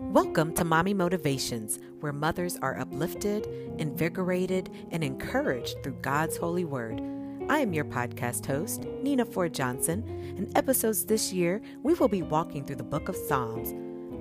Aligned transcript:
Welcome 0.00 0.54
to 0.54 0.64
Mommy 0.64 0.94
Motivations, 0.94 1.80
where 2.00 2.12
mothers 2.12 2.56
are 2.62 2.78
uplifted, 2.78 3.46
invigorated, 3.78 4.70
and 4.92 5.02
encouraged 5.02 5.82
through 5.82 5.98
God's 6.02 6.36
holy 6.36 6.64
word. 6.64 7.02
I 7.48 7.58
am 7.58 7.72
your 7.72 7.84
podcast 7.84 8.46
host, 8.46 8.84
Nina 9.02 9.24
Ford 9.24 9.52
Johnson. 9.52 10.06
In 10.38 10.56
episodes 10.56 11.04
this 11.04 11.32
year, 11.32 11.60
we 11.82 11.94
will 11.94 12.08
be 12.08 12.22
walking 12.22 12.64
through 12.64 12.76
the 12.76 12.84
book 12.84 13.08
of 13.08 13.16
Psalms. 13.16 13.74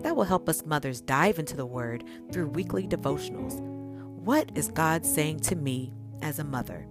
That 0.04 0.16
will 0.16 0.24
help 0.24 0.50
us 0.50 0.66
mothers 0.66 1.00
dive 1.00 1.38
into 1.38 1.56
the 1.56 1.66
word 1.66 2.04
through 2.32 2.48
weekly 2.48 2.88
devotionals. 2.88 3.62
What 3.62 4.52
is 4.56 4.70
God 4.70 5.06
saying 5.06 5.42
to 5.42 5.56
me 5.56 5.94
as 6.24 6.40
a 6.40 6.44
mother? 6.44 6.88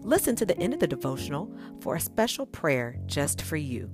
Listen 0.00 0.34
to 0.36 0.46
the 0.46 0.58
end 0.58 0.72
of 0.72 0.80
the 0.80 0.86
devotional 0.86 1.54
for 1.80 1.96
a 1.96 2.00
special 2.00 2.46
prayer 2.46 2.96
just 3.06 3.42
for 3.42 3.58
you. 3.58 3.90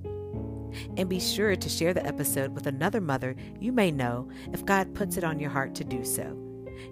And 0.97 1.09
be 1.09 1.19
sure 1.19 1.55
to 1.55 1.69
share 1.69 1.93
the 1.93 2.05
episode 2.05 2.53
with 2.53 2.67
another 2.67 3.01
mother 3.01 3.35
you 3.59 3.71
may 3.71 3.91
know 3.91 4.29
if 4.53 4.65
God 4.65 4.93
puts 4.93 5.17
it 5.17 5.23
on 5.23 5.39
your 5.39 5.49
heart 5.49 5.75
to 5.75 5.83
do 5.83 6.03
so. 6.03 6.37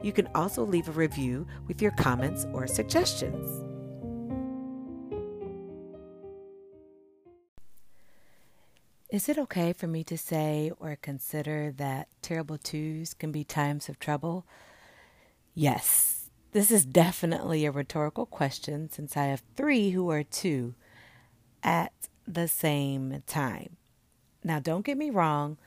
You 0.03 0.11
can 0.11 0.27
also 0.35 0.63
leave 0.65 0.89
a 0.89 0.93
review 0.93 1.47
with 1.67 1.81
your 1.81 1.91
comments 1.91 2.45
or 2.53 2.67
suggestions. 2.67 3.63
Is 9.11 9.29
it 9.29 9.37
okay 9.37 9.71
for 9.71 9.87
me 9.87 10.03
to 10.05 10.17
say 10.17 10.71
or 10.79 10.97
consider 11.01 11.71
that 11.77 12.09
terrible 12.21 12.57
twos 12.57 13.13
can 13.13 13.31
be 13.31 13.43
times 13.43 13.87
of 13.87 13.99
trouble? 13.99 14.45
Yes, 15.53 16.29
this 16.51 16.71
is 16.71 16.85
definitely 16.85 17.65
a 17.65 17.71
rhetorical 17.71 18.25
question 18.25 18.89
since 18.89 19.15
I 19.15 19.25
have 19.25 19.43
three 19.55 19.91
who 19.91 20.09
are 20.09 20.23
two 20.23 20.73
at 21.63 21.93
the 22.27 22.47
same 22.47 23.23
time. 23.27 23.77
Now, 24.43 24.59
don't 24.59 24.85
get 24.85 24.97
me 24.97 25.09
wrong, 25.09 25.57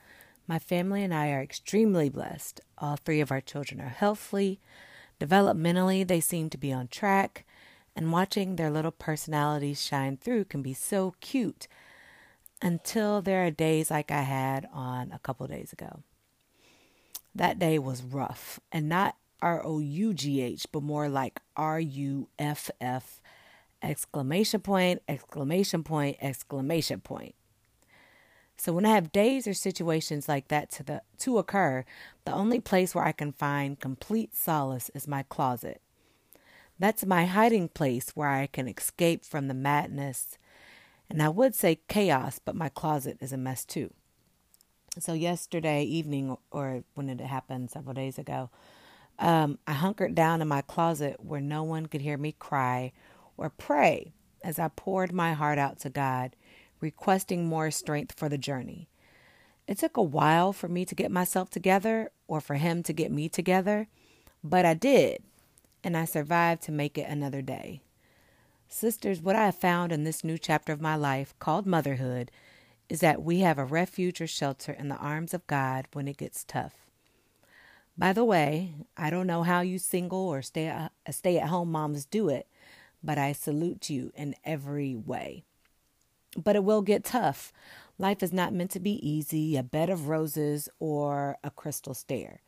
my 0.46 0.58
family 0.58 1.02
and 1.04 1.12
I 1.12 1.30
are 1.30 1.42
extremely 1.42 2.08
blessed. 2.08 2.60
All 2.78 2.96
three 2.96 3.20
of 3.20 3.30
our 3.30 3.40
children 3.40 3.80
are 3.80 3.88
healthy. 3.88 4.60
Developmentally, 5.20 6.06
they 6.06 6.20
seem 6.20 6.48
to 6.50 6.58
be 6.58 6.72
on 6.72 6.88
track, 6.88 7.44
and 7.96 8.12
watching 8.12 8.56
their 8.56 8.70
little 8.70 8.92
personalities 8.92 9.84
shine 9.84 10.16
through 10.16 10.44
can 10.44 10.62
be 10.62 10.74
so 10.74 11.14
cute 11.20 11.66
until 12.62 13.20
there 13.20 13.44
are 13.44 13.50
days 13.50 13.90
like 13.90 14.10
I 14.10 14.22
had 14.22 14.68
on 14.72 15.12
a 15.12 15.18
couple 15.18 15.46
days 15.46 15.72
ago. 15.72 16.02
That 17.34 17.58
day 17.58 17.78
was 17.78 18.02
rough, 18.02 18.58
and 18.72 18.88
not 18.88 19.16
R 19.42 19.64
O 19.64 19.78
U 19.78 20.14
G 20.14 20.40
H, 20.40 20.66
but 20.72 20.82
more 20.82 21.08
like 21.08 21.40
R 21.56 21.78
U 21.78 22.28
F 22.38 22.70
F 22.80 23.20
exclamation 23.82 24.60
point, 24.60 25.02
exclamation 25.08 25.82
point, 25.82 26.16
exclamation 26.20 27.00
point. 27.00 27.34
So 28.56 28.72
when 28.72 28.84
I 28.84 28.94
have 28.94 29.12
days 29.12 29.46
or 29.46 29.54
situations 29.54 30.28
like 30.28 30.48
that 30.48 30.70
to 30.72 30.82
the 30.82 31.02
to 31.18 31.38
occur, 31.38 31.84
the 32.24 32.32
only 32.32 32.58
place 32.58 32.94
where 32.94 33.04
I 33.04 33.12
can 33.12 33.32
find 33.32 33.78
complete 33.78 34.34
solace 34.34 34.90
is 34.94 35.06
my 35.06 35.22
closet. 35.22 35.80
That's 36.78 37.06
my 37.06 37.26
hiding 37.26 37.68
place 37.68 38.10
where 38.14 38.28
I 38.28 38.46
can 38.46 38.68
escape 38.68 39.24
from 39.24 39.46
the 39.46 39.54
madness. 39.54 40.38
And 41.08 41.22
I 41.22 41.28
would 41.28 41.54
say 41.54 41.80
chaos, 41.88 42.40
but 42.44 42.56
my 42.56 42.68
closet 42.68 43.18
is 43.20 43.32
a 43.32 43.36
mess 43.36 43.64
too. 43.64 43.92
So 44.98 45.12
yesterday 45.12 45.84
evening 45.84 46.36
or 46.50 46.82
when 46.94 47.08
it 47.08 47.20
happened 47.20 47.70
several 47.70 47.94
days 47.94 48.18
ago, 48.18 48.50
um, 49.20 49.58
I 49.66 49.72
hunkered 49.72 50.14
down 50.14 50.42
in 50.42 50.48
my 50.48 50.62
closet 50.62 51.16
where 51.24 51.40
no 51.40 51.62
one 51.62 51.86
could 51.86 52.00
hear 52.00 52.16
me 52.16 52.32
cry 52.32 52.92
or 53.38 53.48
pray 53.48 54.12
as 54.44 54.58
I 54.58 54.68
poured 54.68 55.12
my 55.12 55.32
heart 55.32 55.58
out 55.58 55.78
to 55.80 55.90
God, 55.90 56.36
requesting 56.80 57.46
more 57.46 57.70
strength 57.70 58.18
for 58.18 58.28
the 58.28 58.38
journey. 58.38 58.88
It 59.66 59.78
took 59.78 59.96
a 59.96 60.02
while 60.02 60.52
for 60.52 60.68
me 60.68 60.84
to 60.84 60.94
get 60.94 61.10
myself 61.10 61.50
together 61.50 62.10
or 62.26 62.40
for 62.40 62.54
Him 62.54 62.82
to 62.84 62.92
get 62.92 63.10
me 63.10 63.28
together, 63.28 63.88
but 64.44 64.64
I 64.64 64.74
did, 64.74 65.22
and 65.82 65.96
I 65.96 66.04
survived 66.04 66.62
to 66.62 66.72
make 66.72 66.98
it 66.98 67.08
another 67.08 67.42
day. 67.42 67.80
Sisters, 68.68 69.22
what 69.22 69.36
I 69.36 69.46
have 69.46 69.56
found 69.56 69.92
in 69.92 70.04
this 70.04 70.22
new 70.22 70.38
chapter 70.38 70.72
of 70.72 70.80
my 70.80 70.94
life 70.94 71.34
called 71.38 71.66
motherhood 71.66 72.30
is 72.88 73.00
that 73.00 73.22
we 73.22 73.40
have 73.40 73.58
a 73.58 73.64
refuge 73.64 74.20
or 74.20 74.26
shelter 74.26 74.72
in 74.72 74.88
the 74.88 74.96
arms 74.96 75.34
of 75.34 75.46
God 75.46 75.86
when 75.92 76.08
it 76.08 76.16
gets 76.16 76.44
tough. 76.44 76.74
By 77.96 78.12
the 78.12 78.24
way, 78.24 78.74
I 78.96 79.10
don't 79.10 79.26
know 79.26 79.42
how 79.42 79.60
you 79.60 79.78
single 79.78 80.28
or 80.28 80.40
stay, 80.42 80.68
uh, 80.68 80.88
stay 81.10 81.38
at 81.38 81.48
home 81.48 81.72
moms 81.72 82.04
do 82.04 82.28
it, 82.28 82.46
but 83.02 83.18
I 83.18 83.32
salute 83.32 83.90
you 83.90 84.12
in 84.14 84.34
every 84.44 84.94
way. 84.94 85.44
But 86.36 86.56
it 86.56 86.64
will 86.64 86.82
get 86.82 87.04
tough. 87.04 87.52
Life 87.98 88.22
is 88.22 88.32
not 88.32 88.52
meant 88.52 88.70
to 88.72 88.80
be 88.80 89.08
easy, 89.08 89.56
a 89.56 89.62
bed 89.62 89.90
of 89.90 90.08
roses, 90.08 90.68
or 90.78 91.36
a 91.42 91.50
crystal 91.50 91.94
stair. 91.94 92.42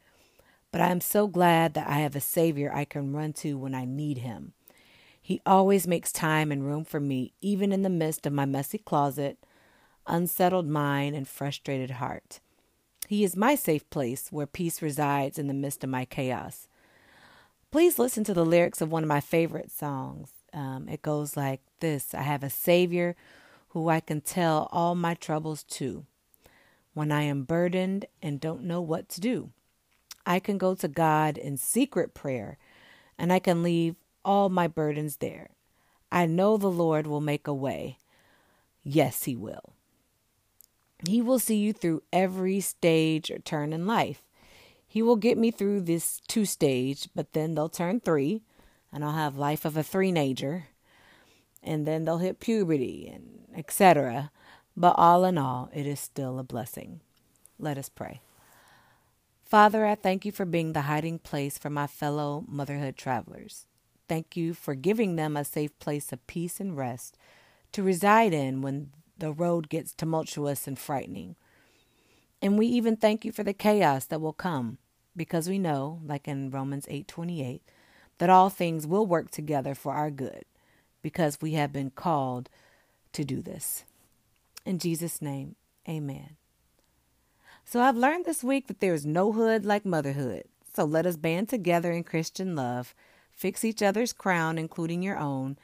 But 0.70 0.80
I 0.80 0.88
am 0.88 1.00
so 1.00 1.26
glad 1.26 1.74
that 1.74 1.88
I 1.88 1.98
have 2.00 2.14
a 2.14 2.20
Savior 2.20 2.72
I 2.72 2.84
can 2.84 3.12
run 3.12 3.32
to 3.34 3.58
when 3.58 3.74
I 3.74 3.84
need 3.84 4.18
Him. 4.18 4.52
He 5.20 5.40
always 5.44 5.86
makes 5.86 6.12
time 6.12 6.52
and 6.52 6.66
room 6.66 6.84
for 6.84 7.00
me, 7.00 7.32
even 7.40 7.72
in 7.72 7.82
the 7.82 7.90
midst 7.90 8.26
of 8.26 8.32
my 8.32 8.44
messy 8.44 8.78
closet, 8.78 9.38
unsettled 10.06 10.66
mind, 10.66 11.16
and 11.16 11.26
frustrated 11.26 11.92
heart. 11.92 12.40
He 13.08 13.24
is 13.24 13.36
my 13.36 13.54
safe 13.56 13.88
place 13.90 14.28
where 14.30 14.46
peace 14.46 14.80
resides 14.80 15.38
in 15.38 15.48
the 15.48 15.54
midst 15.54 15.82
of 15.82 15.90
my 15.90 16.04
chaos. 16.04 16.68
Please 17.70 17.98
listen 17.98 18.24
to 18.24 18.34
the 18.34 18.44
lyrics 18.44 18.80
of 18.80 18.90
one 18.90 19.02
of 19.02 19.08
my 19.08 19.20
favorite 19.20 19.70
songs. 19.70 20.30
Um, 20.52 20.88
it 20.88 21.02
goes 21.02 21.36
like 21.36 21.60
this 21.80 22.14
I 22.14 22.22
have 22.22 22.42
a 22.42 22.50
Savior 22.50 23.16
who 23.68 23.88
I 23.88 24.00
can 24.00 24.20
tell 24.20 24.68
all 24.72 24.94
my 24.94 25.14
troubles 25.14 25.62
to. 25.64 26.04
When 26.92 27.12
I 27.12 27.22
am 27.22 27.44
burdened 27.44 28.06
and 28.20 28.40
don't 28.40 28.64
know 28.64 28.80
what 28.80 29.08
to 29.10 29.20
do, 29.20 29.50
I 30.26 30.40
can 30.40 30.58
go 30.58 30.74
to 30.74 30.88
God 30.88 31.38
in 31.38 31.56
secret 31.56 32.14
prayer 32.14 32.58
and 33.18 33.32
I 33.32 33.38
can 33.38 33.62
leave 33.62 33.94
all 34.24 34.48
my 34.48 34.66
burdens 34.66 35.16
there. 35.16 35.50
I 36.10 36.26
know 36.26 36.56
the 36.56 36.70
Lord 36.70 37.06
will 37.06 37.20
make 37.20 37.46
a 37.46 37.54
way. 37.54 37.98
Yes, 38.82 39.24
He 39.24 39.36
will. 39.36 39.74
He 41.08 41.22
will 41.22 41.38
see 41.38 41.56
you 41.56 41.72
through 41.72 42.02
every 42.12 42.60
stage 42.60 43.30
or 43.30 43.38
turn 43.38 43.72
in 43.72 43.86
life. 43.86 44.22
He 44.86 45.02
will 45.02 45.16
get 45.16 45.38
me 45.38 45.50
through 45.50 45.82
this 45.82 46.20
two 46.26 46.44
stage, 46.44 47.08
but 47.14 47.32
then 47.32 47.54
they'll 47.54 47.68
turn 47.68 48.00
three, 48.00 48.42
and 48.92 49.04
I'll 49.04 49.12
have 49.12 49.36
life 49.36 49.64
of 49.64 49.76
a 49.76 49.82
three-nager, 49.82 50.66
and 51.62 51.86
then 51.86 52.04
they'll 52.04 52.18
hit 52.18 52.40
puberty 52.40 53.10
and 53.12 53.44
etc. 53.56 54.30
But 54.76 54.94
all 54.96 55.24
in 55.24 55.36
all, 55.36 55.70
it 55.74 55.86
is 55.86 56.00
still 56.00 56.38
a 56.38 56.44
blessing. 56.44 57.00
Let 57.58 57.76
us 57.76 57.88
pray. 57.88 58.20
Father, 59.44 59.84
I 59.84 59.96
thank 59.96 60.24
you 60.24 60.32
for 60.32 60.44
being 60.44 60.72
the 60.72 60.82
hiding 60.82 61.18
place 61.18 61.58
for 61.58 61.70
my 61.70 61.86
fellow 61.86 62.44
motherhood 62.46 62.96
travelers. 62.96 63.66
Thank 64.08 64.36
you 64.36 64.54
for 64.54 64.74
giving 64.74 65.16
them 65.16 65.36
a 65.36 65.44
safe 65.44 65.76
place 65.78 66.12
of 66.12 66.26
peace 66.26 66.60
and 66.60 66.76
rest 66.76 67.16
to 67.72 67.82
reside 67.82 68.32
in 68.32 68.62
when 68.62 68.90
the 69.18 69.32
road 69.32 69.68
gets 69.68 69.92
tumultuous 69.92 70.66
and 70.66 70.78
frightening. 70.78 71.36
And 72.40 72.58
we 72.58 72.66
even 72.66 72.96
thank 72.96 73.24
you 73.24 73.32
for 73.32 73.42
the 73.42 73.52
chaos 73.52 74.06
that 74.06 74.20
will 74.20 74.32
come 74.32 74.78
because 75.14 75.48
we 75.48 75.58
know, 75.58 76.00
like 76.04 76.26
in 76.26 76.50
Romans 76.50 76.86
8:28, 76.88 77.60
that 78.20 78.30
all 78.30 78.50
things 78.50 78.86
will 78.86 79.06
work 79.06 79.30
together 79.30 79.74
for 79.74 79.94
our 79.94 80.10
good 80.10 80.44
because 81.00 81.40
we 81.40 81.52
have 81.52 81.72
been 81.72 81.90
called 81.90 82.50
to 83.14 83.24
do 83.24 83.40
this. 83.40 83.84
In 84.66 84.78
Jesus' 84.78 85.22
name, 85.22 85.56
amen. 85.88 86.36
So 87.64 87.80
I've 87.80 87.96
learned 87.96 88.26
this 88.26 88.44
week 88.44 88.66
that 88.66 88.80
there 88.80 88.92
is 88.92 89.06
no 89.06 89.32
hood 89.32 89.64
like 89.64 89.86
motherhood. 89.86 90.44
So 90.76 90.84
let 90.84 91.06
us 91.06 91.16
band 91.16 91.48
together 91.48 91.92
in 91.92 92.04
Christian 92.04 92.54
love, 92.54 92.94
fix 93.32 93.64
each 93.64 93.82
other's 93.82 94.12
crown, 94.12 94.58
including 94.58 95.02
your 95.02 95.16
own, 95.16 95.56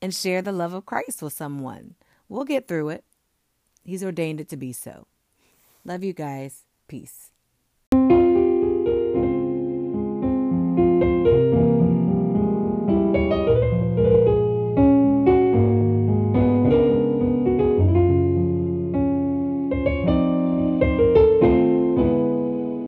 and 0.00 0.14
share 0.14 0.40
the 0.40 0.52
love 0.52 0.72
of 0.72 0.86
Christ 0.86 1.20
with 1.20 1.32
someone. 1.32 1.96
We'll 2.28 2.44
get 2.44 2.68
through 2.68 2.90
it. 2.90 3.04
He's 3.82 4.04
ordained 4.04 4.40
it 4.40 4.48
to 4.50 4.56
be 4.56 4.72
so. 4.72 5.08
Love 5.84 6.04
you 6.04 6.12
guys. 6.12 6.62
Peace. 6.86 7.32